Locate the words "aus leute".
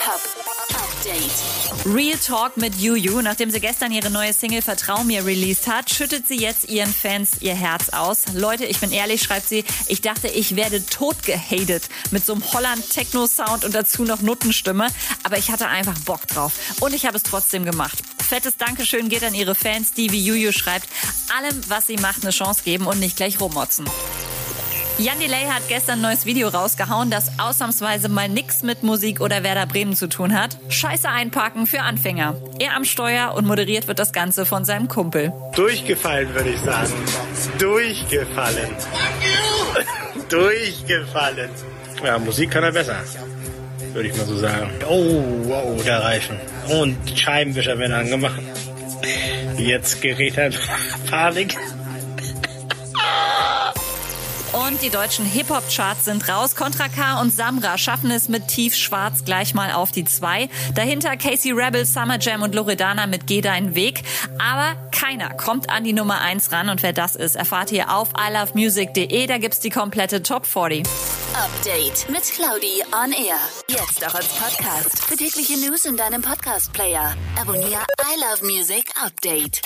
7.90-8.64